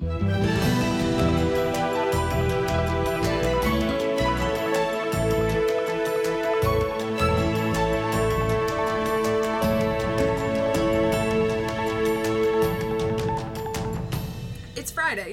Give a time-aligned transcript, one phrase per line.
[0.00, 0.37] It's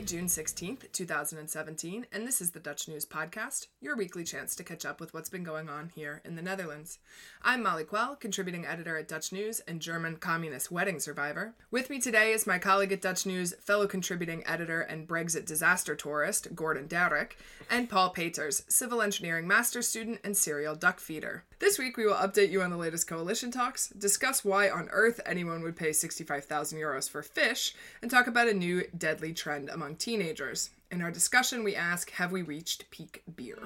[0.05, 4.85] June 16th, 2017, and this is the Dutch News Podcast, your weekly chance to catch
[4.85, 6.99] up with what's been going on here in the Netherlands.
[7.42, 11.55] I'm Molly Quell, contributing editor at Dutch News and German communist wedding survivor.
[11.72, 15.96] With me today is my colleague at Dutch News, fellow contributing editor and Brexit disaster
[15.96, 17.31] tourist, Gordon Darroch,
[17.67, 21.45] and Paul Peters, civil engineering master student and serial duck feeder.
[21.58, 25.20] This week, we will update you on the latest coalition talks, discuss why on earth
[25.26, 29.95] anyone would pay 65,000 euros for fish, and talk about a new deadly trend among
[29.95, 30.70] teenagers.
[30.91, 33.59] In our discussion, we ask Have we reached peak beer?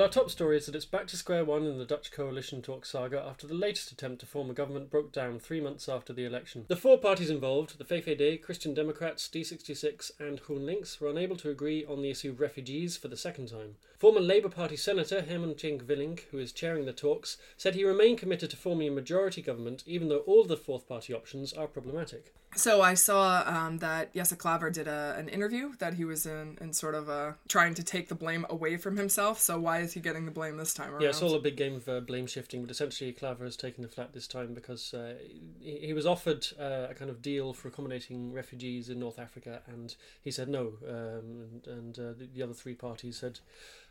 [0.00, 2.86] Our top story is that it's back to square one in the Dutch coalition talk
[2.86, 6.24] saga after the latest attempt to form a government broke down three months after the
[6.24, 6.66] election.
[6.68, 11.84] The four parties involved, the VVD, Christian Democrats, D66, and GroenLinks, were unable to agree
[11.84, 13.74] on the issue of refugees for the second time.
[13.98, 18.18] Former Labour Party Senator Herman Tjeenk Willink, who is chairing the talks, said he remained
[18.18, 22.32] committed to forming a majority government even though all the fourth party options are problematic.
[22.56, 26.58] So I saw um, that Jesse Klaver did a, an interview that he was in,
[26.60, 29.38] in sort of uh, trying to take the blame away from himself.
[29.38, 31.02] So why is he getting the blame this time around?
[31.02, 33.82] Yeah, it's all a big game of uh, blame shifting, but essentially Klaver has taken
[33.82, 35.14] the flat this time because uh,
[35.60, 39.62] he, he was offered uh, a kind of deal for accommodating refugees in North Africa,
[39.66, 43.38] and he said no, um, and, and uh, the, the other three parties had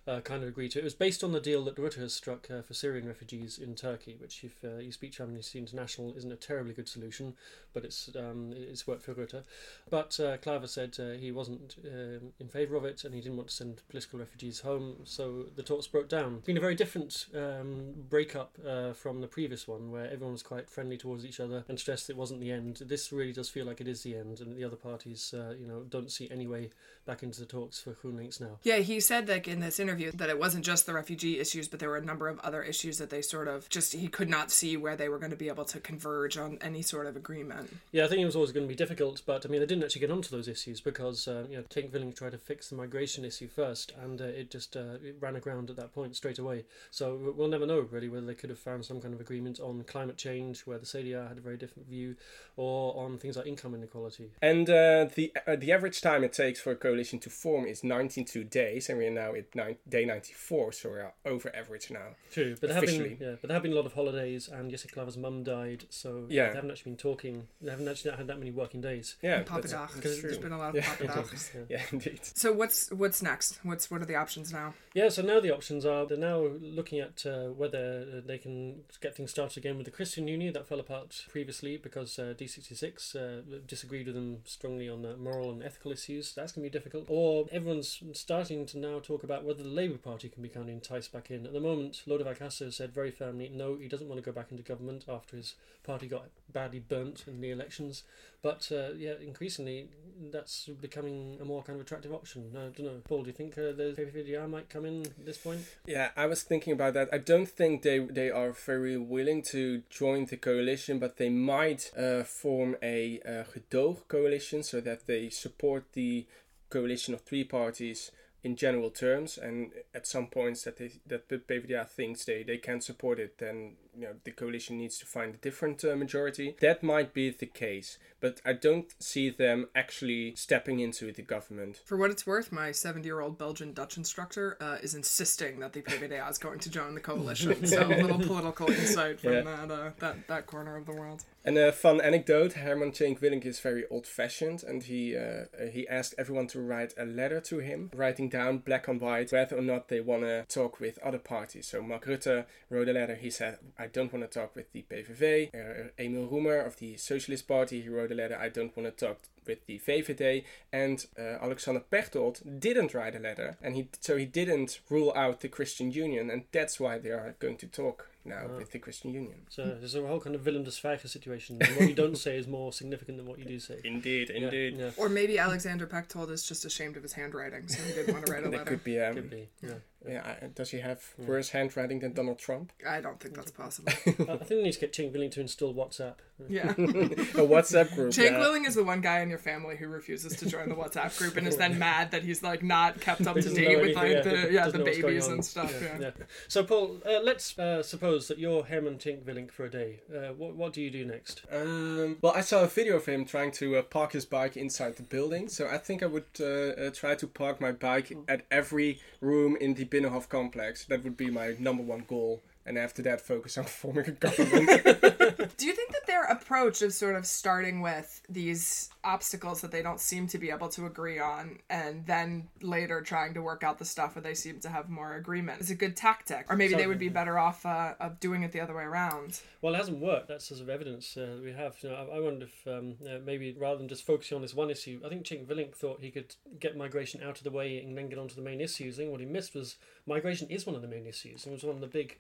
[0.07, 0.79] uh, kind of agreed to.
[0.79, 3.75] It was based on the deal that Rutte has struck uh, for Syrian refugees in
[3.75, 7.33] Turkey, which, if uh, you speak to Amnesty International, isn't a terribly good solution,
[7.73, 9.43] but it's um, it's worked for Rutte.
[9.89, 13.49] But uh, said uh, he wasn't um in favour of it, and he didn't want
[13.49, 16.35] to send political refugees home, so the talks broke down.
[16.37, 20.43] It's been a very different um, breakup uh, from the previous one, where everyone was
[20.43, 22.77] quite friendly towards each other and stressed it wasn't the end.
[22.85, 25.67] This really does feel like it is the end, and the other parties, uh, you
[25.67, 26.69] know, don't see any way
[27.05, 28.59] back into the talks for GroenLinks now.
[28.63, 31.79] Yeah, he said like in this interview that it wasn't just the refugee issues, but
[31.79, 34.51] there were a number of other issues that they sort of just he could not
[34.51, 37.75] see where they were going to be able to converge on any sort of agreement.
[37.91, 39.83] Yeah, I think it was always going to be difficult, but I mean, they didn't
[39.83, 42.75] actually get onto those issues because uh, you know, Tjeenk Willink tried to fix the
[42.75, 46.39] migration issue first, and uh, it just uh, it ran aground at that point straight
[46.39, 46.65] away.
[46.91, 49.83] So we'll never know really whether they could have found some kind of agreement on
[49.83, 52.15] climate change, where the CDA had a very different view,
[52.55, 54.31] or on things like income inequality.
[54.41, 57.83] And uh, the uh, the average time it takes for a coalition to form is
[57.83, 62.15] 92 days, and we are now at nine, day 94, so we're over average now.
[62.31, 64.69] True, but there have been yeah, but there have been a lot of holidays, and
[64.69, 66.49] Jesse Klaver's mum died, so Yeah.
[66.49, 67.47] they haven't actually been talking.
[67.61, 69.15] They haven't actually had that many working days.
[69.21, 69.89] Yeah, Papa that's, Dag.
[69.89, 70.43] that's There's true.
[70.43, 70.95] been a lot of Yeah.
[70.95, 71.51] Papa Dags.
[71.55, 71.61] Yeah.
[71.69, 72.19] Yeah, indeed.
[72.23, 73.59] So what's what's next?
[73.63, 74.73] What's what are the options now?
[74.93, 78.81] Yeah, so now the options are they're now looking at uh, whether uh, they can
[79.01, 83.15] get things started again with the Christian Union that fell apart previously because uh, D66
[83.15, 86.33] uh, disagreed with them strongly on moral and ethical issues.
[86.33, 87.05] That's going to be difficult.
[87.09, 90.73] Or everyone's starting to now talk about whether the Labour Party can be kind of
[90.73, 91.45] enticed back in.
[91.45, 94.51] At the moment, Lodewijk Asscher said very firmly no, he doesn't want to go back
[94.51, 98.03] into government after his party got badly burnt in the elections.
[98.41, 99.89] But uh, yeah, increasingly
[100.31, 102.51] that's becoming a more kind of attractive option.
[102.55, 103.01] I don't know.
[103.03, 105.61] Paul, do you think uh, the VVD might come in at this point?
[105.85, 107.09] Yeah, I was thinking about that.
[107.11, 111.91] I don't think they they are very willing to join the coalition, but they might
[111.97, 116.25] uh, form a uh, gedoog coalition so that they support the
[116.69, 118.11] coalition of three parties
[118.47, 122.57] in general terms, and at some points that they that the PvdA thinks they they
[122.57, 126.55] can support it, then you know the coalition needs to find a different uh, majority.
[126.61, 131.81] That might be the case, but I don't see them actually stepping into the government.
[131.85, 135.73] For what it's worth, my 70 year old Belgian Dutch instructor uh, is insisting that
[135.73, 137.65] the PVDA is going to join the coalition.
[137.73, 139.41] so a little political insight from Yeah.
[139.41, 141.23] that, uh, that that corner of the world.
[141.43, 145.87] And a fun anecdote: Herman Tjeenk Willink is very old-fashioned, and he uh, uh, he
[145.87, 149.61] asked everyone to write a letter to him, writing down black and white whether or
[149.61, 151.65] not they want to talk with other parties.
[151.67, 153.15] So Mark Rutte wrote a letter.
[153.15, 156.97] He said, "I don't want to talk with the PVV." Uh, Emile Roemer of the
[156.97, 158.37] Socialist Party he wrote a letter.
[158.37, 159.17] "I don't want to talk."
[159.47, 164.25] With the VVD and uh, Alexander Pechtold didn't write a letter, and he so he
[164.25, 168.41] didn't rule out the Christian Union, and that's why they are going to talk now
[168.49, 168.57] Ah.
[168.57, 169.45] with the Christian Union.
[169.47, 171.59] So there's a whole kind of Willem de Zwijger situation.
[171.61, 173.79] And what you don't say is more significant than what you do say.
[173.85, 174.75] Indeed, Yeah, indeed.
[174.77, 178.25] Yeah, Or maybe Alexander Pechtold is just ashamed of his handwriting, so he didn't want
[178.25, 178.71] to write a That letter.
[178.71, 179.47] could be um, could be.
[179.63, 179.75] Yeah.
[180.07, 182.71] Yeah, I- does he have worse handwriting than Donald Trump?
[182.87, 183.91] I don't think that's possible.
[184.05, 186.15] I I think we need to get Tjeenk Willink to install WhatsApp.
[186.47, 186.69] Yeah.
[186.71, 188.13] A WhatsApp group.
[188.13, 188.39] Jake yeah.
[188.39, 191.35] Willing is the one guy in your family who refuses to join the WhatsApp group
[191.35, 194.23] and is then mad that he's like not kept up to date with anything, like
[194.23, 195.73] the yeah the know what's going babies and stuff.
[195.81, 195.97] Yeah.
[195.99, 196.11] Yeah.
[196.47, 200.01] So, Paul, uh, let's uh, suppose that you're Herman Tjeenk Willink for a day.
[200.13, 201.41] Uh, what, what do you do next?
[201.51, 204.97] Um, well, I saw a video of him trying to uh, park his bike inside
[204.97, 208.43] the building, so I think I would uh, uh, try to park my bike at
[208.51, 210.85] every room in the Binnenhof complex.
[210.85, 214.67] That would be my number one goal, and after that, focus on forming a government.
[215.57, 219.81] Do you think that their approach of sort of starting with these obstacles that they
[219.81, 223.79] don't seem to be able to agree on and then later trying to work out
[223.79, 226.45] the stuff where they seem to have more agreement is a good tactic?
[226.49, 229.39] Or maybe they would be better off uh, of doing it the other way around.
[229.61, 230.27] Well, it hasn't worked.
[230.27, 231.75] That's sort of evidence uh, that we have.
[231.81, 234.53] You know, I, I wonder if um, uh, maybe rather than just focusing on this
[234.53, 237.79] one issue, I think Tjeenk Willink thought he could get migration out of the way
[237.79, 238.95] and then get onto the main issues.
[238.95, 241.45] I think what he missed was migration is one of the main issues.
[241.45, 242.17] It was one of the big,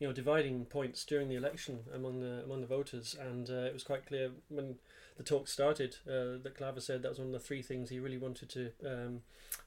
[0.00, 3.74] you know, dividing points during the election among the among the voters, and uh, it
[3.74, 4.76] was quite clear when
[5.18, 8.00] the talk started uh, that Klaver said that was one of the three things he
[8.00, 9.20] really wanted to um,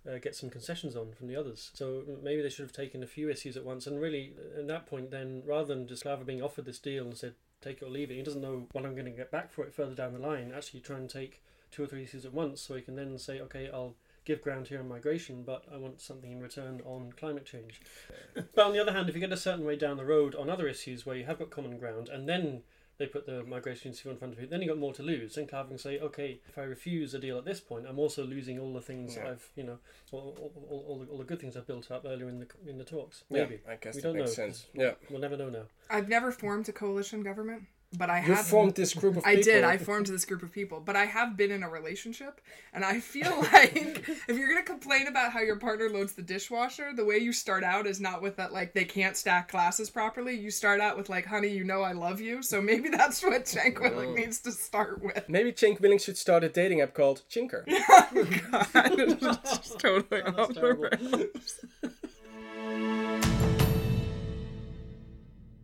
[0.10, 1.70] uh, get some concessions on from the others.
[1.76, 4.88] So maybe they should have taken a few issues at once, and really at that
[4.88, 7.90] point, then rather than just Klaver being offered this deal and said take it or
[7.90, 10.14] leave it, he doesn't know what I'm going to get back for it further down
[10.14, 10.52] the line.
[10.54, 13.40] Actually, try and take two or three issues at once, so he can then say,
[13.40, 13.96] okay, I'll
[14.26, 17.82] give ground here on migration, but I want something in return on climate change.
[18.56, 20.50] but on the other hand, if you get a certain way down the road on
[20.50, 22.62] other issues where you have got common ground, and then
[23.00, 25.34] they put the migration issue in front of you, then you got more to lose.
[25.36, 28.24] Then Klaver can say, okay, if I refuse a deal at this point, I'm also
[28.24, 29.32] losing all the things Yeah.
[29.32, 29.80] I've, you know,
[30.12, 32.48] all, all, all, all, the, all the good things I've built up earlier in the
[32.68, 33.24] in the talks.
[33.30, 34.46] yeah, Maybe I guess we that don't makes know.
[34.46, 34.68] sense.
[34.76, 34.92] Yeah.
[35.10, 35.64] We'll never know now.
[35.90, 37.64] I've never formed a coalition government,
[37.98, 39.44] but I You have formed this group of I people.
[39.44, 39.64] did.
[39.64, 42.42] I formed this group of people, but I have been in a relationship,
[42.74, 46.92] and I feel like if you're gonna complain about how your partner loads the dishwasher,
[46.96, 50.36] the way you start out is not with that like they can't stack glasses properly.
[50.36, 53.46] You start out with like, "Honey, you know I love you." So maybe that's what
[53.46, 54.14] Tjeenk Willink oh.
[54.14, 55.28] needs to start with.
[55.30, 57.66] Maybe Tjeenk Willink should start a dating app called Chinker.
[58.16, 59.22] Oh, God, it's
[59.58, 61.66] just totally off the rails.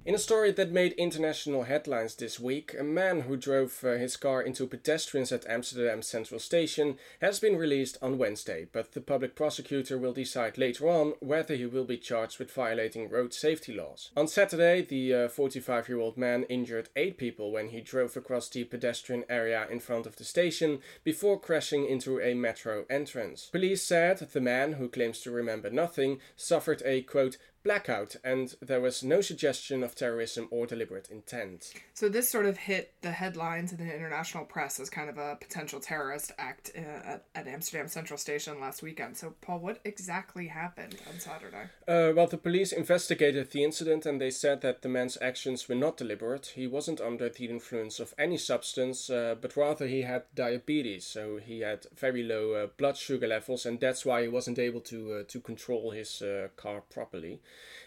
[0.09, 4.17] In a story that made international headlines this week, a man who drove uh, his
[4.17, 9.35] car into pedestrians at Amsterdam Central Station has been released on Wednesday, but the public
[9.35, 14.09] prosecutor will decide later on whether he will be charged with violating road safety laws.
[14.17, 18.63] On Saturday, the 45 year old man injured eight people when he drove across the
[18.63, 23.49] pedestrian area in front of the station before crashing into a metro entrance.
[23.51, 28.81] Police said the man, who claims to remember nothing, suffered a quote blackout, and there
[28.81, 31.73] was no suggestion of terrorism or deliberate intent.
[31.93, 35.37] So this sort of hit the headlines in the international press as kind of a
[35.39, 39.17] potential terrorist act uh, at, at Amsterdam Central Station last weekend.
[39.17, 41.69] So Paul, what exactly happened on Saturday?
[41.87, 45.75] Uh, well, the police investigated the incident and they said that the man's actions were
[45.75, 46.53] not deliberate.
[46.55, 51.37] He wasn't under the influence of any substance, uh, but rather he had diabetes, so
[51.37, 55.13] he had very low uh, blood sugar levels, and that's why he wasn't able to
[55.13, 57.41] uh, to control his uh, car properly.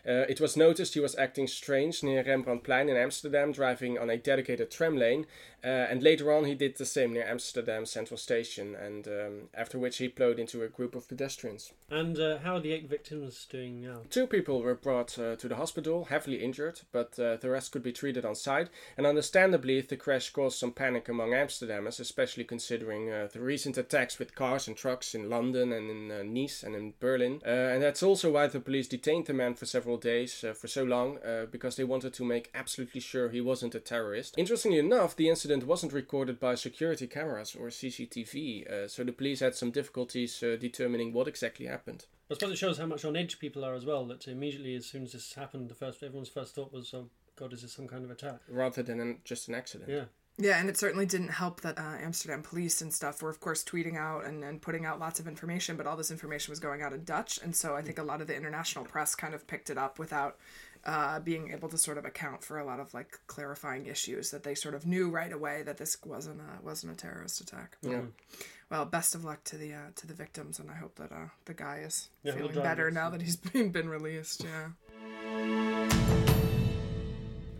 [0.07, 4.17] Uh, it was noticed he was acting strange near Rembrandtplein in Amsterdam, driving on a
[4.17, 5.27] dedicated tram lane,
[5.65, 9.79] uh, and later on he did the same near Amsterdam Central Station, and um, after
[9.79, 11.73] which he plowed into a group of pedestrians.
[11.89, 13.99] And uh, how are the eight victims doing now?
[14.11, 17.85] Two people were brought uh, to the hospital, heavily injured, but uh, the rest could
[17.85, 18.71] be treated on site.
[18.97, 24.19] And understandably, the crash caused some panic among Amsterdammers, especially considering uh, the recent attacks
[24.19, 27.41] with cars and trucks in London and in Nice and in Berlin.
[27.45, 30.85] And that's also why the police detained the man for several days, uh, for so
[30.85, 34.35] long, uh, because they wanted to make absolutely sure he wasn't a terrorist.
[34.39, 39.41] Interestingly enough, the incident wasn't recorded by security cameras or CCTV, uh, so the police
[39.41, 42.07] had some difficulties uh, determining what exactly happened.
[42.31, 44.07] I suppose it shows how much on edge people are as well.
[44.07, 47.53] That immediately, as soon as this happened, the first everyone's first thought was, "Oh God,
[47.53, 49.91] is this some kind of attack?" Rather than an, just an accident.
[49.91, 50.05] Yeah.
[50.39, 53.63] Yeah, and it certainly didn't help that uh, Amsterdam police and stuff were, of course,
[53.63, 56.81] tweeting out and, and putting out lots of information, but all this information was going
[56.83, 57.39] out in Dutch.
[57.43, 59.99] And so I think a lot of the international press kind of picked it up
[59.99, 60.39] without
[60.85, 64.43] uh, being able to sort of account for a lot of like clarifying issues that
[64.43, 67.77] they sort of knew right away that this wasn't a, wasn't a terrorist attack.
[67.83, 68.01] Yeah.
[68.71, 71.29] Well, best of luck to the uh, to the victims, and I hope that uh,
[71.45, 74.45] the guy is Yeah, feeling better now that he's been, been released.
[74.45, 75.99] Yeah.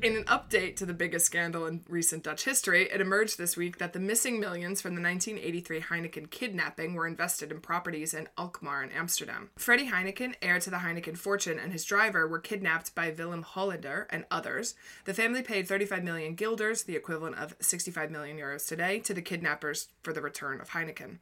[0.03, 3.79] In an update to the biggest scandal in recent Dutch history, it emerged this week
[3.79, 8.83] that the missing millions from the 1983 Heineken kidnapping were invested in properties in Alkmaar
[8.83, 9.51] in Amsterdam.
[9.55, 14.07] Freddie Heineken, heir to the Heineken fortune, and his driver were kidnapped by Willem Holleeder
[14.11, 14.75] and others.
[15.05, 19.23] The family paid 35 million guilders, the equivalent of 65 million euros today, to the
[19.23, 21.19] kidnappers for the return of Heineken.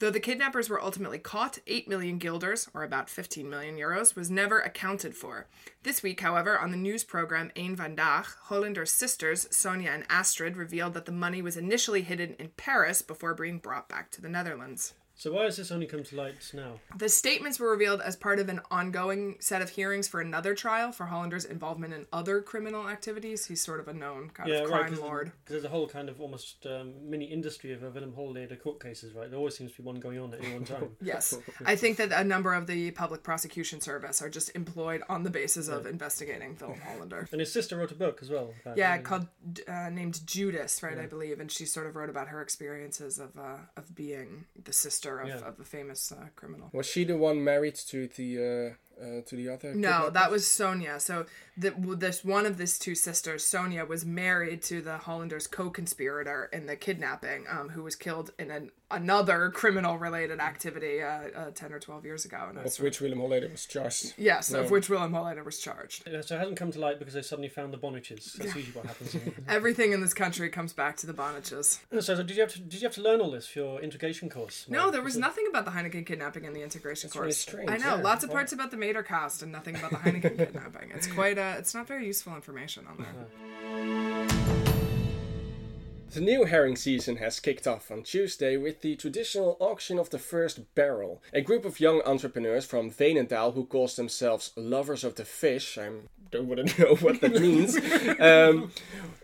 [0.00, 4.30] Though the kidnappers were ultimately caught, 8 million guilders, or about 15 million euros, was
[4.30, 5.46] never accounted for.
[5.82, 10.94] This week, however, on the news program Een Vandaag, Holleeder's sisters, Sonia and Astrid, revealed
[10.94, 14.94] that the money was initially hidden in Paris before being brought back to the Netherlands.
[15.20, 16.80] So why has this only come to light now?
[16.96, 20.92] The statements were revealed as part of an ongoing set of hearings for another trial
[20.92, 23.44] for Holleeder's involvement in other criminal activities.
[23.44, 25.26] He's sort of a known kind of crime lord.
[25.44, 28.82] Because there's a whole kind of almost um, mini industry of a Willem Holleeder court
[28.82, 29.28] cases, right?
[29.28, 30.96] There always seems to be one going on at any one time.
[31.02, 31.36] yes.
[31.66, 35.30] I think that a number of the public prosecution service are just employed on the
[35.30, 37.30] basis of investigating Willem Holleeder.
[37.30, 38.54] And his sister wrote a book as well.
[38.74, 39.26] Yeah, called
[39.68, 40.96] uh, named Judas, right?
[40.96, 44.72] I believe, and she sort of wrote about her experiences of uh, of being the
[44.72, 45.38] sister of, Yeah.
[45.48, 46.70] of a famous uh, criminal.
[46.72, 49.74] Was she the one married to the uh, to the other?
[49.74, 50.12] No, kidnappers?
[50.14, 51.00] that was Sonia.
[51.00, 51.26] So
[51.56, 56.66] the, this one of these two sisters, Sonia, was married to the Holleeder's co-conspirator in
[56.66, 61.78] the kidnapping, um, who was killed in an, another criminal-related activity uh, uh, ten or
[61.78, 62.38] twelve years ago.
[62.48, 64.14] And Of that's which Willem Holleeder was charged.
[64.16, 64.70] yes, of No.
[64.70, 66.08] which Willem Holleeder was charged.
[66.10, 68.34] Yeah, So it hasn't come to light because they suddenly found the Bonnages.
[68.34, 69.16] That's usually what happens.
[69.48, 71.78] Everything in this country comes back to the Bonnages.
[71.92, 73.80] so, so did you have to did you have to learn all this for your
[73.80, 74.66] integration course?
[74.68, 74.92] No, Mark?
[74.92, 77.38] there was nothing about the Heineken kidnapping in the integration That's really course.
[77.38, 78.02] strange, I know yeah.
[78.02, 80.90] lots of parts about the Matercast and nothing about the Heineken kidnapping.
[80.94, 84.26] It's quite uh It's not very useful information on there.
[86.10, 90.18] The new herring season has kicked off on Tuesday with the traditional auction of the
[90.18, 91.22] first barrel.
[91.32, 95.90] A group of young entrepreneurs from Veenendaal who calls themselves lovers of the fish, I
[96.36, 97.76] don't want to know what that means,
[98.20, 98.70] um,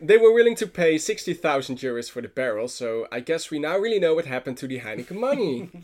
[0.00, 3.78] they were willing to pay 60,000 euros for the barrel, so I guess we now
[3.78, 5.70] really know what happened to the Heineken money.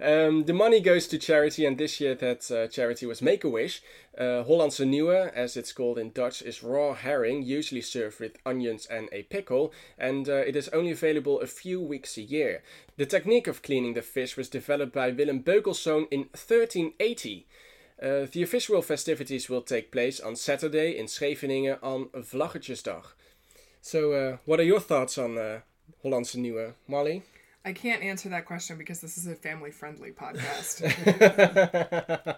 [0.00, 3.48] Um, the money goes to charity, and this year that uh, charity was Make a
[3.48, 3.80] Wish.
[4.18, 8.86] Uh, Hollandse Nieuwe, as it's called in Dutch, is raw herring, usually served with onions
[8.86, 12.62] and a pickle, and uh, it is only available a few weeks a year.
[12.96, 17.46] The technique of cleaning the fish was developed by Willem Beukelszoon in 1380.
[18.02, 23.04] Uh, the official festivities will take place on Saturday in Scheveningen on Vlaggetjesdag.
[23.80, 25.60] So, uh, what are your thoughts on uh,
[26.02, 27.22] Hollandse Nieuwe, Molly?
[27.64, 30.82] I can't answer that question because this is a family-friendly podcast.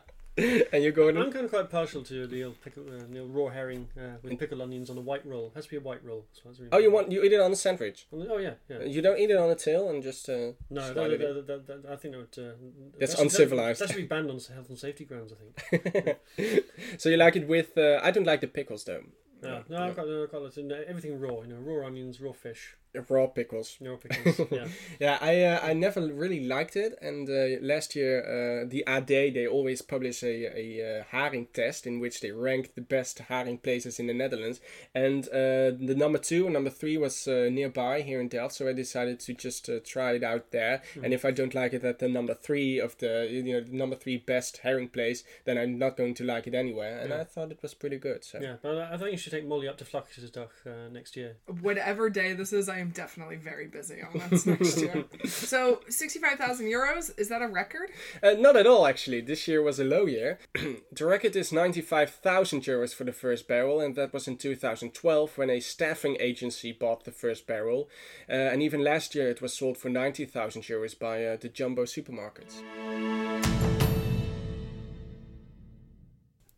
[0.73, 1.17] and you're going.
[1.17, 4.17] I'm kind of quite partial to the old, pickle, uh, the old raw herring uh,
[4.23, 5.51] with pickled onions on a white roll.
[5.55, 6.27] has to be a white roll.
[6.33, 8.07] So that's really Oh, you want you eat it on a sandwich?
[8.13, 8.83] Oh yeah, yeah.
[8.83, 10.29] You don't eat it on a tail and just.
[10.29, 12.39] Uh, No, that, that, that, that, I think that would.
[12.39, 12.53] Uh,
[12.99, 13.81] That's that should- uncivilized.
[13.81, 15.33] That, that should be banned on health and safety grounds.
[15.33, 16.65] I think.
[16.99, 17.77] so you like it with?
[17.79, 19.05] Uh, I don't like the pickles though.
[19.43, 21.43] No, no, I've got, I've got it everything raw.
[21.43, 22.77] You know, raw onions, raw fish,
[23.09, 23.77] Raw pickles.
[23.81, 24.41] raw pickles.
[24.51, 24.69] yeah.
[25.01, 29.07] Yeah, I uh, I never really liked it, and uh, last year uh, the AD
[29.09, 33.59] they always publish a a uh, haring test in which they rank the best haring
[33.63, 34.61] places in the Netherlands,
[34.95, 38.69] and uh, the number two and number three was uh, nearby here in Delft, so
[38.69, 41.85] I decided to just uh, try it out there, and if I don't like it
[41.85, 45.59] at the number three of the you know the number three best herring place, then
[45.59, 47.21] I'm not going to like it anywhere, and Yeah.
[47.21, 48.25] I thought it was pretty good.
[48.25, 51.17] So Yeah, but I I think you should take Molly up to Vlaggetjesdag uh, next
[51.17, 51.37] year.
[51.61, 55.05] Whatever day this is, I am definitely very busy on that next year.
[55.27, 57.91] So, sixty-five thousand euros is that a record?
[58.23, 59.21] Uh, not at all, actually.
[59.21, 60.39] This year was a low year.
[60.93, 65.51] the record is 95,000 euros for the first barrel, and that was in 2012 when
[65.51, 67.89] a staffing agency bought the first barrel.
[68.29, 71.85] Uh, and even last year it was sold for 90,000 euros by uh, the jumbo
[71.85, 72.63] supermarkets.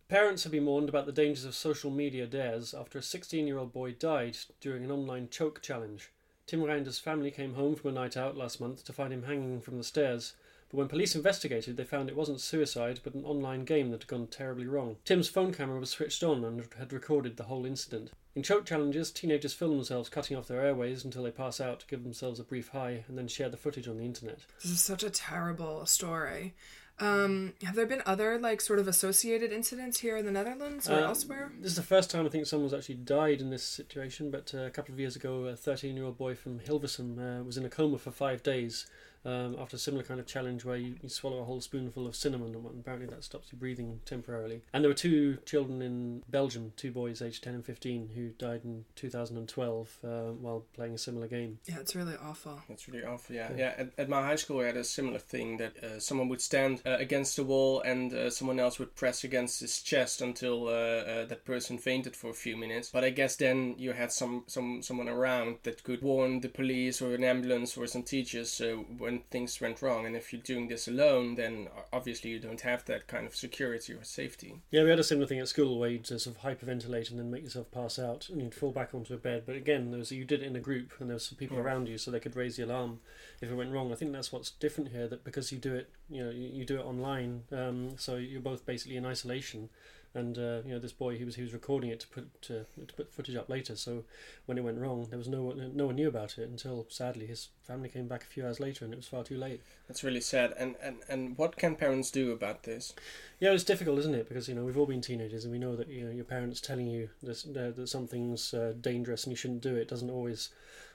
[0.09, 3.59] Parents have been warned about the dangers of social media dares after a 16 year
[3.59, 6.11] old boy died during an online choke challenge.
[6.49, 9.61] Tim Reinder's family came home from a night out last month to find him hanging
[9.61, 10.33] from the stairs,
[10.71, 14.09] but when police investigated, they found it wasn't suicide but an online game that had
[14.09, 14.97] gone terribly wrong.
[15.05, 18.13] Tim's phone camera was switched on and had recorded the whole incident.
[18.35, 21.87] In choke challenges, teenagers film themselves cutting off their airways until they pass out to
[21.87, 24.39] give themselves a brief high and then share the footage on the internet.
[24.63, 26.55] This is such a terrible story.
[27.01, 30.95] Um, have there been other like sort of associated incidents here in the Netherlands or
[30.95, 31.53] Uh, elsewhere?
[31.61, 34.63] This is the first time I think someone's actually died in this situation, but uh,
[34.63, 37.65] a couple of years ago, a 13 year old boy from Hilversum uh, was in
[37.65, 38.87] a coma for five days
[39.29, 42.17] um, after a similar kind of challenge where you, you swallow a whole spoonful of
[42.17, 44.63] cinnamon, and apparently that stops you breathing temporarily.
[44.73, 48.63] And there were two children in Belgium, two boys aged 10 and 15, who died
[48.65, 51.59] in 2012 uh, while playing a similar game.
[51.67, 52.61] Yeah, it's really awful.
[52.69, 53.51] It's really awful, yeah.
[53.57, 56.41] Yeah, at, at my high school, we had a similar thing that uh, someone would
[56.41, 60.69] stand uh, against the wall and uh, someone else would press against his chest until
[60.69, 62.91] uh, uh, that person fainted for a few minutes.
[62.91, 67.03] But I guess then you had some, some someone around that could warn the police
[67.03, 68.61] or an ambulance or some teachers
[68.99, 70.07] when when things went wrong.
[70.07, 73.93] And if you're doing this alone, then obviously you don't have that kind of security
[73.93, 74.61] or safety.
[74.71, 77.31] Yeah, we had a similar thing at school where you'd sort of hyperventilate and then
[77.31, 79.43] make yourself pass out, and you'd fall back onto a bed.
[79.47, 81.65] But again, there was you did it in a group, and there was people Yeah.
[81.65, 83.01] around you, so they could raise the alarm
[83.41, 83.93] if it went wrong.
[83.93, 85.09] I think that's what's different here.
[85.09, 88.41] That because you do it, you know, you, you do it online, um, so you're
[88.41, 89.69] both basically in isolation.
[90.15, 92.65] And uh, you know, this boy, he was he was recording it to put to,
[92.87, 93.77] to put footage up later.
[93.77, 94.05] So
[94.47, 97.27] when it went wrong, there was no one no one knew about it until sadly
[97.27, 99.61] his family came back a few hours later, and it was far too late.
[99.87, 100.55] That's really sad.
[100.59, 102.95] And, and, and what can parents do about this?
[103.39, 104.29] Yeah, it's difficult, isn't it?
[104.29, 106.61] Because you know we've all been teenagers, and we know that you know your parents
[106.61, 110.51] telling you this, uh, that something's uh, dangerous and you shouldn't do it doesn't always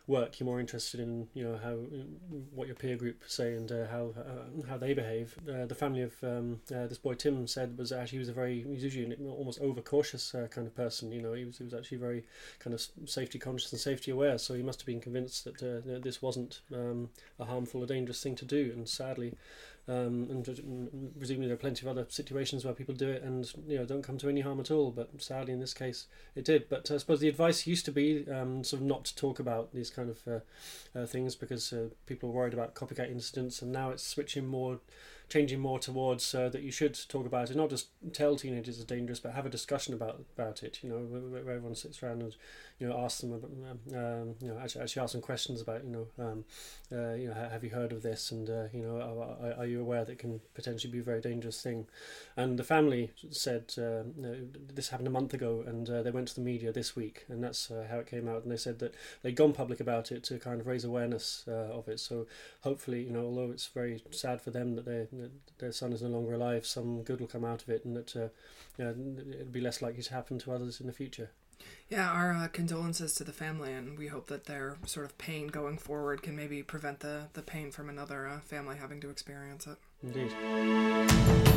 [0.07, 0.39] work.
[0.39, 1.75] You're more interested in you know how
[2.53, 5.35] what your peer group say and uh, how uh, how they behave.
[5.49, 8.33] Uh, the family of um, uh, this boy Tim said was actually he was a
[8.33, 11.11] very he usually an almost overcautious uh, kind of person.
[11.11, 12.25] You know, he was he was actually very
[12.59, 14.37] kind of safety conscious and safety aware.
[14.37, 17.87] So he must have been convinced that, uh, that this wasn't um, a harmful or
[17.87, 18.71] dangerous thing to do.
[18.75, 19.35] And sadly.
[19.85, 20.45] Um, and
[21.17, 24.01] presumably there are plenty of other situations where people do it and you know don't
[24.01, 24.91] come to any harm at all.
[24.91, 26.69] But sadly, in this case, it did.
[26.69, 29.73] But I suppose the advice used to be um, sort of not to talk about
[29.73, 33.71] these kind of uh, uh, things because uh, people are worried about copycat incidents, and
[33.71, 34.79] now it's switching more,
[35.33, 38.85] changing more towards uh, that you should talk about it, not just tell teenagers it's
[38.85, 40.79] dangerous, but have a discussion about about it.
[40.83, 42.35] You know, where, where everyone sits around and
[42.79, 43.51] you know asks them, about,
[43.95, 46.45] um, you know, actually, actually ask them questions about you know, um,
[46.91, 49.81] uh, you know, have you heard of this, and uh, you know, are, are- you
[49.81, 51.87] aware that it can potentially be a very dangerous thing?
[52.35, 54.03] And the family said uh,
[54.73, 57.43] this happened a month ago, and uh, they went to the media this week, and
[57.43, 58.43] that's uh, how it came out.
[58.43, 61.87] And they said that they'd gone public about it to kind of raise awareness of
[61.87, 61.99] it.
[61.99, 62.27] So
[62.61, 66.01] hopefully, you know, although it's very sad for them that, they, that their son is
[66.01, 68.27] no longer alive, some good will come out of it, and that uh,
[68.77, 68.95] you know,
[69.33, 71.31] it'll be less likely to happen to others in the future.
[71.89, 75.47] Yeah, our uh, condolences to the family, and we hope that their sort of pain
[75.47, 79.67] going forward can maybe prevent the, the pain from another uh, family having to experience
[79.67, 79.77] it.
[80.01, 81.52] Indeed.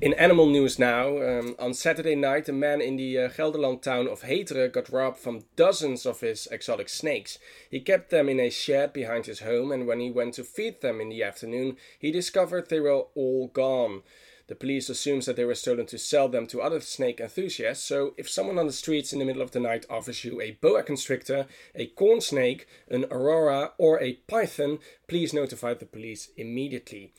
[0.00, 4.08] In animal news now, um, on Saturday night, a man in the uh, Gelderland town
[4.08, 7.38] of Heteren got robbed from dozens of his exotic snakes.
[7.70, 10.80] He kept them in a shed behind his home, and when he went to feed
[10.80, 14.02] them in the afternoon, he discovered they were all gone.
[14.46, 17.84] The police assumes that they were stolen to sell them to other snake enthusiasts.
[17.84, 20.58] So, if someone on the streets in the middle of the night offers you a
[20.60, 27.12] boa constrictor, a corn snake, an aurora, or a python, please notify the police immediately.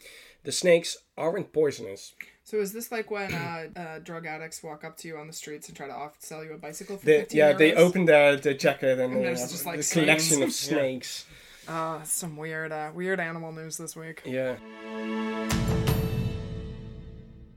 [0.44, 2.14] The snakes aren't poisonous.
[2.48, 5.34] So is this like when uh, uh, drug addicts walk up to you on the
[5.34, 7.78] streets and try to off- sell you a bicycle for They, 15 yeah, they euros?
[7.78, 11.26] open the, the jacket and, And they there's have just, like, a collection of snakes.
[11.68, 14.22] Ah, some weird, uh, weird animal news this week.
[14.26, 14.58] Yeah.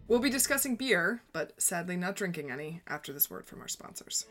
[0.07, 4.25] We'll be discussing beer, but sadly not drinking any after this word from our sponsors.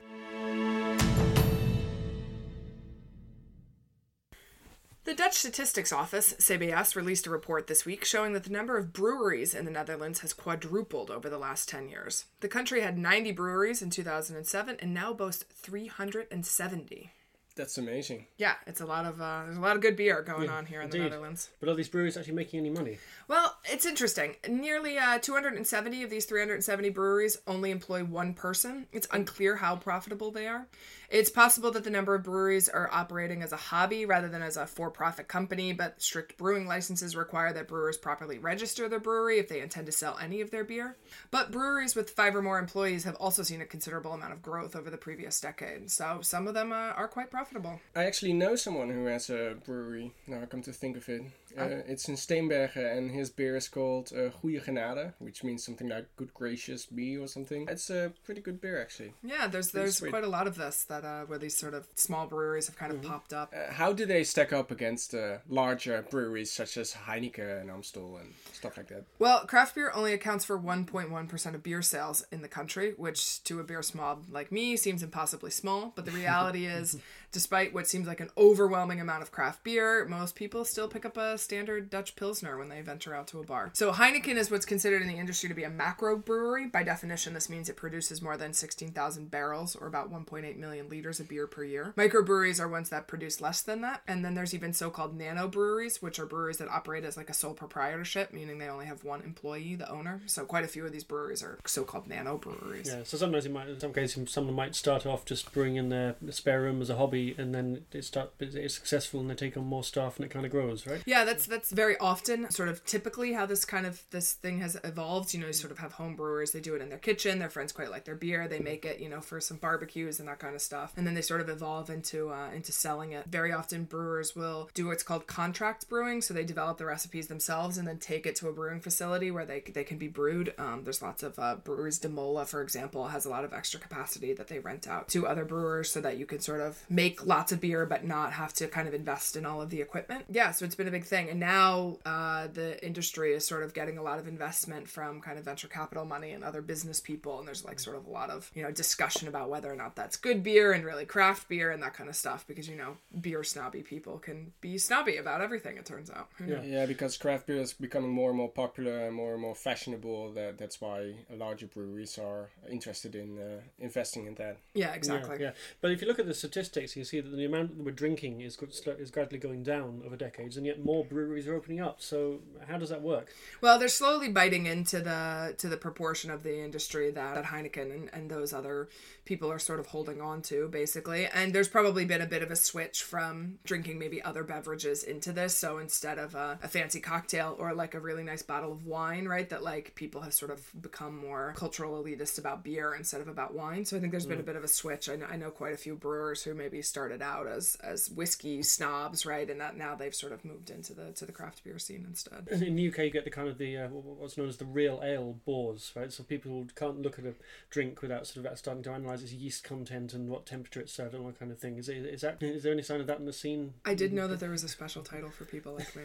[5.18, 9.56] Dutch Statistics Office, CBS, released a report this week showing that the number of breweries
[9.56, 12.26] in the Netherlands has quadrupled over the last 10 years.
[12.42, 17.14] The country had 90 breweries in 2007 and now boasts 370.
[17.58, 18.28] That's amazing.
[18.38, 20.66] Yeah, it's a lot of uh, there's a lot of good beer going Yeah, on
[20.68, 21.00] here in the.
[21.00, 21.50] Netherlands.
[21.60, 23.00] But are these breweries actually making any money?
[23.28, 24.36] Well, it's interesting.
[24.48, 28.86] Nearly uh, 270 of these 370 breweries only employ one person.
[28.92, 30.68] It's unclear how profitable they are.
[31.10, 34.58] It's possible that the number of breweries are operating as a hobby rather than as
[34.58, 39.40] a for profit company, but strict brewing licenses require that brewers properly register their brewery
[39.40, 40.98] if they intend to sell any of their beer.
[41.32, 44.76] But breweries with five or more employees have also seen a considerable amount of growth
[44.76, 47.47] over the previous decade, so some of them uh, are quite profitable.
[47.96, 50.12] I actually know someone who has a brewery.
[50.28, 51.22] Now I come to think of it.
[51.58, 55.88] Uh, it's in Steenbergen, and his beer is called uh, Goeie Genade, which means something
[55.90, 57.68] like "good gracious me" or something.
[57.70, 59.14] It's a pretty good beer, actually.
[59.24, 60.10] Yeah, there's Pretty there's sweet.
[60.12, 62.92] quite a lot of this that uh, where these sort of small breweries have kind
[62.92, 63.54] of popped up.
[63.56, 68.18] Uh, how do they stack up against uh, larger breweries such as Heineken and Amstel
[68.18, 69.06] and stuff like that?
[69.20, 73.60] Well, craft beer only accounts for 1.1% of beer sales in the country, which to
[73.60, 75.94] a beer snob like me seems impossibly small.
[75.96, 76.98] But the reality is,
[77.32, 81.18] despite what seems like an overwhelming amount of craft beer, most people still pick up
[81.18, 83.72] a standard Dutch Pilsner when they venture out to a bar.
[83.74, 86.68] So Heineken is what's considered in the industry to be a macro brewery.
[86.68, 91.20] By definition, this means it produces more than 16,000 barrels or about 1.8 million liters
[91.20, 91.94] of beer per year.
[91.98, 94.04] Microbreweries are ones that produce less than that.
[94.08, 97.30] And then there's even so called nano breweries, which are breweries that operate as like
[97.30, 100.22] a sole proprietorship, meaning they only have one employee, the owner.
[100.28, 102.88] So quite a few of these breweries are so called nano breweries.
[102.88, 105.90] Yeah, so sometimes you might, in some cases, someone might start off just brewing in
[105.90, 109.36] their spare room as a hobby hobby and then it start it's successful and they
[109.36, 111.02] take on more staff and it kind of grows, right?
[111.06, 114.80] Yeah, that's that's very often sort of typically how this kind of this thing has
[114.84, 115.34] evolved.
[115.34, 117.50] You know, you sort of have home brewers, they do it in their kitchen, their
[117.50, 120.40] friends quite like their beer, they make it, you know, for some barbecues and that
[120.40, 120.94] kind of stuff.
[120.96, 123.26] And then they sort of evolve into uh, into selling it.
[123.28, 127.78] Very often brewers will do what's called contract brewing, so they develop the recipes themselves
[127.78, 130.54] and then take it to a brewing facility where they they can be brewed.
[130.58, 132.00] Um, there's lots of uh, breweries.
[132.00, 135.28] De Molen, for example, has a lot of extra capacity that they rent out to
[135.28, 138.54] other brewers so that you can sort of make lots of beer but not have
[138.54, 140.26] to kind of invest in all of the equipment.
[140.30, 141.17] Yeah, so it's been a big thing.
[141.26, 145.38] And now uh, the industry is sort of getting a lot of investment from kind
[145.40, 147.40] of venture capital money and other business people.
[147.40, 149.96] And there's like sort of a lot of, you know, discussion about whether or not
[149.96, 152.98] that's good beer and really craft beer and that kind of stuff because, you know,
[153.20, 156.28] beer snobby people can be snobby about everything, it turns out.
[156.46, 159.56] Yeah, yeah because craft beer is becoming more and more popular and more and more
[159.56, 160.34] fashionable.
[160.34, 164.58] That That's why larger breweries are interested in uh, investing in that.
[164.74, 165.38] Yeah, exactly.
[165.40, 165.52] Yeah, yeah,
[165.82, 168.42] but if you look at the statistics, you see that the amount that we're drinking
[168.42, 168.58] is
[169.00, 172.02] is gradually going down over decades, and yet more breweries are opening up.
[172.02, 173.34] So how does that work?
[173.62, 177.94] Well, they're slowly biting into the to the proportion of the industry that, that Heineken
[177.94, 178.90] and, and those other
[179.28, 181.28] people are sort of holding on to, basically.
[181.28, 185.32] And there's probably been a bit of a switch from drinking maybe other beverages into
[185.32, 185.56] this.
[185.56, 189.28] So instead of a, a fancy cocktail or like a really nice bottle of wine,
[189.28, 193.28] right, that like people have sort of become more cultural elitist about beer instead of
[193.28, 193.86] about wine.
[193.86, 195.10] So I think there's been a bit of a switch.
[195.10, 198.64] I know, I know quite a few brewers who maybe started out as as whiskey
[198.64, 201.78] snobs, right, and that now they've sort of moved into the to the craft beer
[201.80, 202.48] scene instead.
[202.50, 205.02] In the UK, you get the kind of the uh, what's known as the real
[205.04, 206.12] ale bores, right?
[206.12, 207.34] So people can't look at a
[207.70, 211.14] drink without sort of starting to analyze its yeast content and what temperature it's served
[211.14, 211.78] and all that kind of thing.
[211.78, 213.74] Is, is that is there any sign of that in the scene?
[213.86, 216.04] I did know that there was a special title for people like me.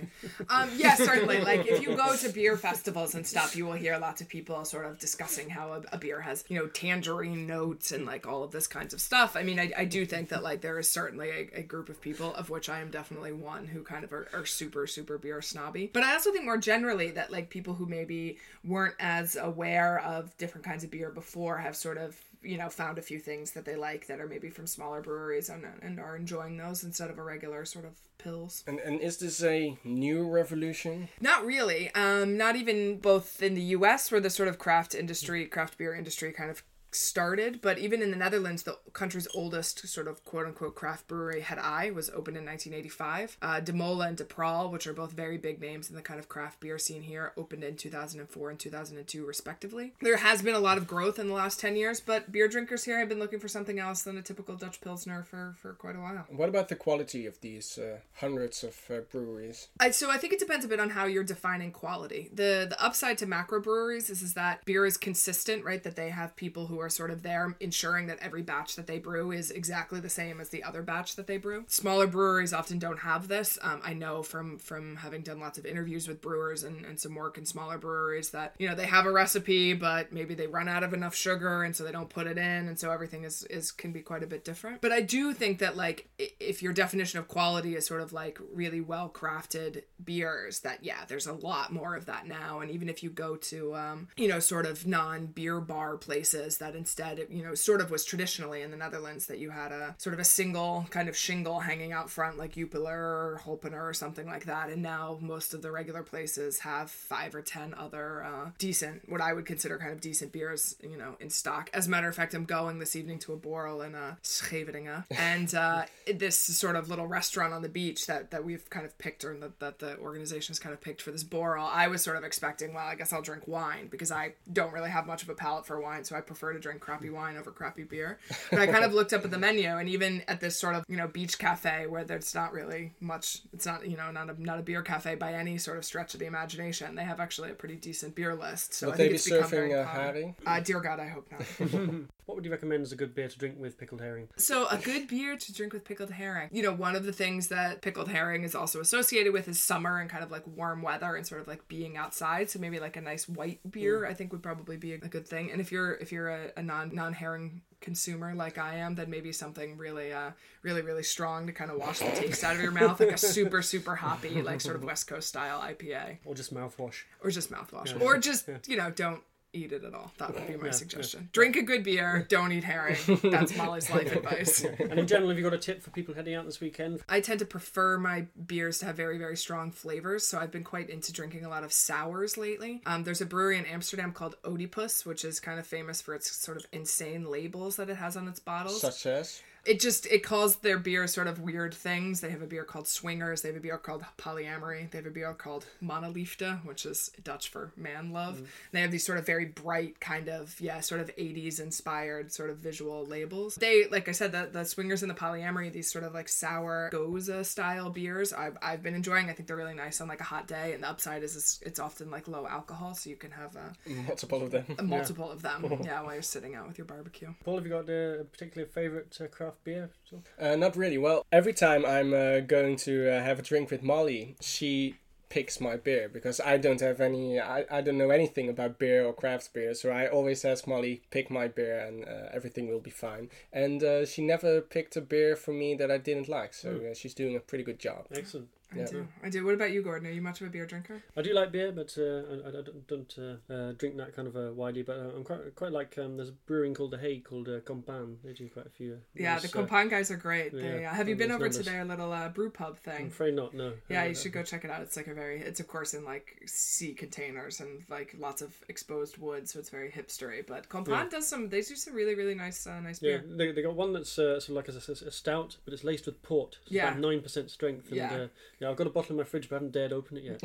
[0.48, 1.40] um, yes, yeah, certainly.
[1.40, 4.64] Like if you go to beer festivals and stuff, you will hear lots of people
[4.64, 8.42] sort of discussing how a, a beer has you know tangerine notes and like all
[8.42, 9.36] of this kinds of stuff.
[9.36, 12.00] I mean, I, I do think that like there is certainly a, a group of
[12.00, 15.42] people of which I am definitely one who kind of are, are super super beer
[15.42, 15.90] snobby.
[15.92, 20.36] But I also think more generally that like people who maybe weren't as aware of
[20.38, 23.64] different kinds of beer before have sort of you know found a few things that
[23.64, 27.18] they like that are maybe from smaller breweries and, and are enjoying those instead of
[27.18, 28.62] a regular sort of pills.
[28.66, 31.08] And and is this a new revolution?
[31.20, 31.92] Not really.
[31.94, 35.94] Um not even both in the us where the sort of craft industry craft beer
[35.94, 36.62] industry kind of
[36.94, 41.40] started, but even in the Netherlands, the country's oldest sort of quote unquote craft brewery,
[41.40, 43.38] Het IJ, was opened in 1985.
[43.40, 46.20] Uh, De Molen and De Praal, which are both very big names in the kind
[46.20, 49.92] of craft beer scene here, opened in 2004 and 2002, respectively.
[50.00, 52.84] There has been a lot of growth in the last 10 years, but beer drinkers
[52.84, 55.96] here have been looking for something else than a typical Dutch Pilsner for, for quite
[55.96, 56.26] a while.
[56.28, 59.68] What about the quality of these uh, hundreds of uh, breweries?
[59.80, 62.30] I, so I think it depends a bit on how you're defining quality.
[62.32, 65.82] The, the upside to macro breweries is, is that beer is consistent, right?
[65.82, 68.98] That they have people who are sort of there ensuring that every batch that they
[68.98, 71.64] brew is exactly the same as the other batch that they brew.
[71.68, 73.58] Smaller breweries often don't have this.
[73.62, 77.14] Um, I know from from having done lots of interviews with brewers and, and some
[77.14, 80.68] work in smaller breweries that you know they have a recipe, but maybe they run
[80.68, 83.44] out of enough sugar and so they don't put it in, and so everything is
[83.44, 84.80] is can be quite a bit different.
[84.80, 88.38] But I do think that like if your definition of quality is sort of like
[88.52, 92.60] really well crafted beers, that yeah, there's a lot more of that now.
[92.60, 96.58] And even if you go to um, you know sort of non beer bar places
[96.58, 99.72] that instead it, you know sort of was traditionally in the Netherlands that you had
[99.72, 103.82] a sort of a single kind of shingle hanging out front like Jupiler or Holpener
[103.82, 107.74] or something like that, and now most of the regular places have five or ten
[107.74, 111.70] other uh, decent, what I would consider kind of decent beers, you know, in stock.
[111.72, 115.04] As a matter of fact, I'm going this evening to a Borrel in uh, Scheveningen,
[115.10, 118.96] and uh, this sort of little restaurant on the beach that that we've kind of
[118.98, 121.66] picked or that, that the organization has kind of picked for this Borrel.
[121.66, 124.90] I was sort of expecting, well, I guess I'll drink wine because I don't really
[124.90, 127.50] have much of a palate for wine, so I prefer to drink crappy wine over
[127.50, 128.18] crappy beer.
[128.50, 130.84] But I kind of looked up at the menu, and even at this sort of
[130.88, 134.42] you know beach cafe where there's not really much, it's not you know not a
[134.42, 136.94] not a beer cafe by any sort of stretch of the imagination.
[136.94, 139.32] They have actually a pretty decent beer list, so Will I think they it's be
[139.32, 140.04] become serving very uh, common.
[140.04, 140.36] herring?
[140.46, 141.90] Uh, dear God, I hope not.
[142.26, 144.28] What would you recommend as a good beer to drink with pickled herring?
[144.36, 146.48] So, a good beer to drink with pickled herring.
[146.52, 149.98] You know, one of the things that pickled herring is also associated with is summer
[149.98, 152.48] and kind of like warm weather and sort of like being outside.
[152.48, 155.26] So maybe like a nice white beer, I think would probably be a, a good
[155.26, 155.50] thing.
[155.50, 159.10] And if you're if you're a, a non non herring consumer like I am, then
[159.10, 160.30] maybe something really uh
[160.62, 163.18] really really strong to kind of wash the taste out of your mouth, like a
[163.18, 167.02] super super hoppy like sort of West Coast style IPA, Or just mouthwash?
[167.24, 168.04] or just mouthwash, Yeah.
[168.06, 170.12] or just you know don't eat it at all.
[170.18, 171.28] That would be my Yeah, suggestion.
[171.32, 172.96] Drink a good beer, don't eat herring.
[173.24, 174.64] That's Molly's life advice.
[174.64, 177.00] And in general, have you got a tip for people heading out this weekend?
[177.08, 180.64] I tend to prefer my beers to have very, very strong flavors, so I've been
[180.64, 182.82] quite into drinking a lot of sours lately.
[182.86, 186.30] Um, there's a brewery in Amsterdam called Oedipus, which is kind of famous for its
[186.34, 188.80] sort of insane labels that it has on its bottles.
[188.80, 189.42] Such as?
[189.64, 192.20] It just it calls their beer sort of weird things.
[192.20, 193.42] They have a beer called Swingers.
[193.42, 194.90] They have a beer called Polyamory.
[194.90, 198.36] They have a beer called Mannenliefde, which is Dutch for man love.
[198.36, 198.44] Mm-hmm.
[198.72, 202.50] They have these sort of very bright kind of yeah, sort of 80s inspired sort
[202.50, 203.54] of visual labels.
[203.56, 206.90] They like I said the the Swingers and the Polyamory, these sort of like sour
[206.92, 208.32] gose style beers.
[208.32, 209.30] I've I've been enjoying.
[209.30, 210.72] I think they're really nice on like a hot day.
[210.72, 213.72] And the upside is it's, it's often like low alcohol, so you can have a,
[214.06, 214.64] Multiple of them.
[214.78, 215.64] a multiple of them.
[215.84, 217.28] yeah, while you're sitting out with your barbecue.
[217.44, 219.90] Paul, have you got uh, a particular favourite uh, craft beer?
[220.08, 220.98] So- Uh, not really.
[220.98, 224.96] Well, every time I'm uh, going to uh, have a drink with Molly, she
[225.28, 227.40] picks my beer because I don't have any.
[227.40, 231.00] I, I don't know anything about beer or craft beer, so I always ask Molly
[231.10, 233.30] pick my beer and uh, everything will be fine.
[233.50, 236.94] And uh, she never picked a beer for me that I didn't like, so uh,
[236.94, 238.06] she's doing a pretty good job.
[238.14, 238.48] Excellent.
[238.74, 238.86] I Yeah.
[238.86, 239.08] do.
[239.22, 239.44] I do.
[239.44, 240.08] What about you, Gordon?
[240.08, 241.02] Are you much of a beer drinker?
[241.16, 244.28] I do like beer, but uh, I, I don't, don't uh, uh, drink that kind
[244.28, 244.82] of uh, widely.
[244.82, 247.60] But uh, I'm quite quite like um, there's a brewing called The Hague called uh,
[247.60, 248.16] Kompaan.
[248.24, 248.94] They do quite a few.
[248.94, 250.52] Uh, Yeah, the Kompaan guys are great.
[250.52, 253.02] They, yeah, uh, have you been over to their little uh, brew pub thing?
[253.02, 253.54] I'm afraid not.
[253.54, 253.72] No.
[253.88, 254.82] Yeah, you should go check it out.
[254.82, 258.54] It's like a very, it's of course in like sea containers and like lots of
[258.68, 260.46] exposed wood, so it's very hipstery.
[260.46, 261.08] But Kompaan Yeah.
[261.10, 263.24] does some, they do some really, really nice, uh, nice Yeah, beer.
[263.36, 266.06] they, they got one that's sort of like a, a, a stout, but it's laced
[266.06, 266.58] with port.
[266.62, 266.94] It's Yeah.
[266.98, 267.88] nine percent strength.
[267.88, 268.26] And, Yeah.
[268.62, 270.40] Yeah, I've got a bottle in my fridge, but I haven't dared open it yet.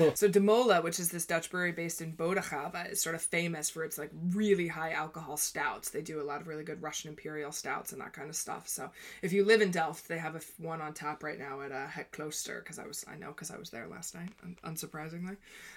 [0.00, 0.10] Yeah.
[0.14, 3.68] so De Molen, which is this Dutch brewery based in Bodegraven, is sort of famous
[3.68, 5.90] for its like really high alcohol stouts.
[5.90, 8.66] They do a lot of really good Russian Imperial stouts and that kind of stuff.
[8.66, 11.60] So if you live in Delft, they have a f- one on tap right now
[11.60, 14.30] at uh, Het Klooster because I was I know because I was there last night,
[14.42, 15.36] un- unsurprisingly.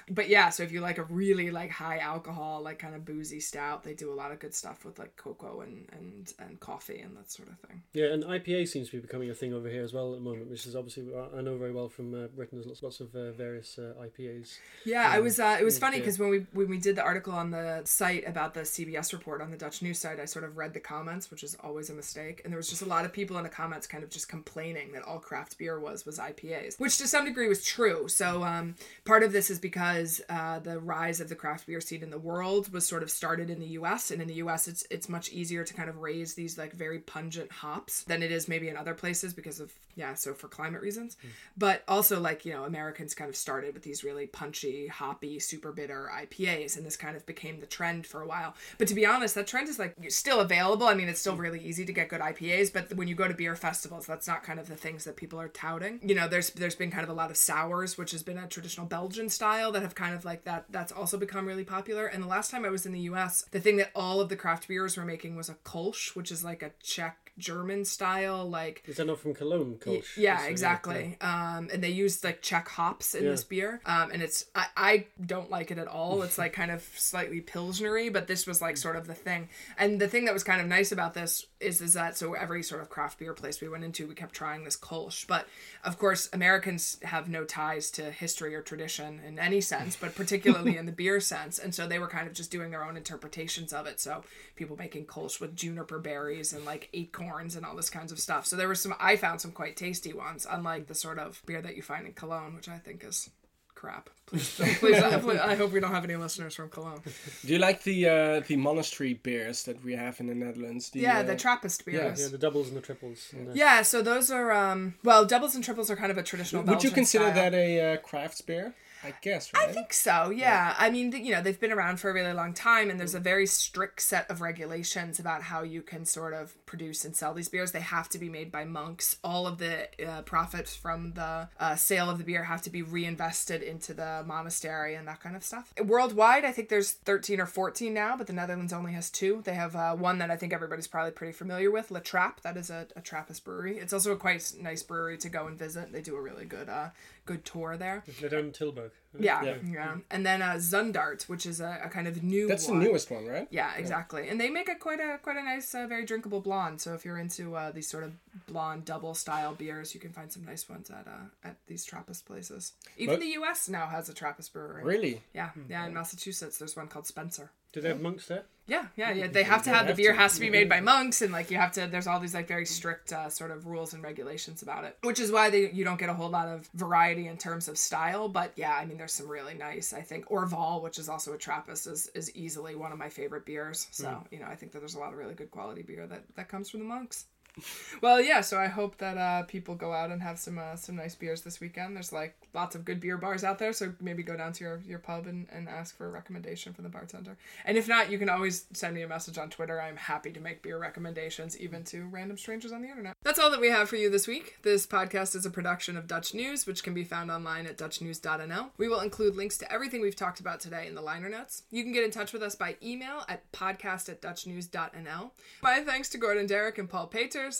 [0.09, 3.41] But yeah, so if you like a really like high alcohol, like kind of boozy
[3.41, 6.99] stout, they do a lot of good stuff with like cocoa and and and coffee
[6.99, 7.83] and that sort of thing.
[7.91, 10.23] Yeah, and IPA seems to be becoming a thing over here as well at the
[10.23, 11.03] moment, which is obviously
[11.37, 12.57] I know very well from uh, Britain.
[12.57, 14.57] There's lots, lots of uh, various uh, IPAs.
[14.85, 15.39] Yeah, I was.
[15.39, 17.81] Uh, it was Mm, funny because when we when we did the article on the
[17.85, 20.79] site about the CBS report on the Dutch news site, I sort of read the
[20.79, 23.43] comments, which is always a mistake, and there was just a lot of people in
[23.43, 27.07] the comments kind of just complaining that all craft beer was was IPAs, which to
[27.07, 28.07] some degree was true.
[28.07, 32.03] So um, part of this is because uh, the rise of the craft beer scene
[32.03, 34.11] in the world was sort of started in the U.S.
[34.11, 34.67] and in the U.S.
[34.67, 38.31] it's it's much easier to kind of raise these like very pungent hops than it
[38.31, 41.17] is maybe in other places because of yeah, so for climate reasons,
[41.63, 45.71] but also like you know Americans kind of started with these really punchy, hoppy, super
[45.71, 48.53] bitter IPAs, and this kind of became the trend for a while.
[48.77, 50.87] But to be honest, that trend is like still available.
[50.87, 51.39] I mean, it's still mm.
[51.39, 54.43] really easy to get good IPAs, but when you go to beer festivals, that's not
[54.43, 56.01] kind of the things that people are touting.
[56.03, 58.45] You know, there's there's been kind of a lot of sours, which has been a
[58.45, 60.65] traditional Belgian style that have kind of like that.
[60.69, 62.07] That's also become really popular.
[62.07, 64.35] And the last time I was in the U.S., the thing that all of the
[64.35, 68.83] craft beers were making was a Kolsch, which is like a Czech German style, like
[68.85, 70.17] Is that not from Cologne, Kolsch?
[70.17, 71.17] yeah, So, exactly.
[71.21, 73.31] Um, and they used like Czech hops in Yeah.
[73.31, 73.81] this beer.
[73.85, 76.21] Um, and it's I, I don't like it at all.
[76.21, 79.49] It's like kind of slightly pilsnery, but this was like sort of the thing.
[79.77, 82.61] And the thing that was kind of nice about this is is that so every
[82.61, 85.25] sort of craft beer place we went into, we kept trying this Kolsch.
[85.25, 85.47] But
[85.83, 90.77] of course, Americans have no ties to history or tradition in any sense, but particularly
[90.81, 91.57] in the beer sense.
[91.57, 93.99] And so they were kind of just doing their own interpretations of it.
[93.99, 94.23] So
[94.55, 96.89] people making Kolsch with juniper berries and like
[97.23, 98.45] acorns and all this kinds of stuff.
[98.45, 101.61] So there were some I found some quite tasty ones, unlike the sort of beer
[101.61, 103.29] that you find in Cologne, which I think is
[103.75, 104.09] crap.
[104.25, 107.01] Please, please, I, please, I hope we don't have any listeners from Cologne.
[107.45, 110.89] Do you like the uh, the monastery beers that we have in the Netherlands?
[110.89, 112.21] The, yeah, uh, the Trappist beers.
[112.21, 113.29] Yeah, the doubles and the triples.
[113.33, 116.23] And, uh, Yeah, so those are um well, doubles and triples are kind of a
[116.23, 116.63] traditional.
[116.63, 117.35] Would you consider style.
[117.35, 118.73] that a uh, craft beer?
[119.03, 119.69] I guess, right?
[119.69, 120.29] I think so.
[120.29, 120.75] Yeah.
[120.77, 123.19] I mean, you know, they've been around for a really long time, and there's a
[123.19, 127.49] very strict set of regulations about how you can sort of produce and sell these
[127.49, 127.71] beers.
[127.71, 129.17] They have to be made by monks.
[129.23, 132.81] All of the uh, profits from the uh, sale of the beer have to be
[132.81, 135.73] reinvested into the monastery and that kind of stuff.
[135.83, 139.41] Worldwide, I think there's 13 or 14 now, but the Netherlands only has two.
[139.43, 142.41] They have uh, one that I think everybody's probably pretty familiar with, La Trappe.
[142.41, 143.77] That is a, a Trappist brewery.
[143.77, 145.91] It's also a quite nice brewery to go and visit.
[145.91, 146.89] They do a really good, uh,
[147.25, 148.03] good tour there.
[148.19, 148.91] They're down in Tilburg.
[149.19, 152.47] Yeah, yeah, And then uh, Zundert, which is a, a kind of new.
[152.47, 152.79] That's one.
[152.79, 153.47] the newest one, right?
[153.51, 154.27] Yeah, exactly.
[154.27, 156.81] And they make a quite a quite a nice, uh, very drinkable blonde.
[156.81, 158.13] So if you're into uh, these sort of
[158.47, 162.25] blonde double style beers, you can find some nice ones at uh, at these Trappist
[162.25, 162.73] places.
[162.97, 163.69] Even But- the U.S.
[163.69, 164.83] now has a Trappist brewery.
[164.83, 165.21] Really?
[165.33, 165.85] Yeah, yeah.
[165.85, 167.51] In Massachusetts, there's one called Spencer.
[167.73, 168.43] Do they have monks there?
[168.65, 169.27] Yeah, yeah, yeah.
[169.27, 171.57] They have to have the beer has to be made by monks, and like you
[171.57, 171.87] have to.
[171.87, 175.19] There's all these like very strict uh, sort of rules and regulations about it, which
[175.19, 178.29] is why they you don't get a whole lot of variety in terms of style.
[178.29, 179.91] But yeah, I mean, there's some really nice.
[179.91, 183.45] I think Orval, which is also a Trappist, is is easily one of my favorite
[183.45, 183.87] beers.
[183.91, 186.23] So you know, I think that there's a lot of really good quality beer that
[186.35, 187.25] that comes from the monks.
[188.01, 188.41] Well, yeah.
[188.41, 191.41] So I hope that uh, people go out and have some uh, some nice beers
[191.41, 191.95] this weekend.
[191.95, 194.81] There's like lots of good beer bars out there, so maybe go down to your,
[194.85, 197.37] your pub and, and ask for a recommendation from the bartender.
[197.63, 199.81] And if not, you can always send me a message on Twitter.
[199.81, 203.15] I'm happy to make beer recommendations, even to random strangers on the internet.
[203.23, 204.57] That's all that we have for you this week.
[204.63, 208.69] This podcast is a production of Dutch News, which can be found online at dutchnews.nl.
[208.77, 211.63] We will include links to everything we've talked about today in the liner notes.
[211.71, 215.31] You can get in touch with us by email at podcast at dutchnews.nl.
[215.61, 217.07] My thanks to Gordon Darroch and Paul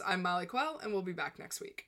[0.06, 1.88] I'm Molly Quell, and we'll be back next week.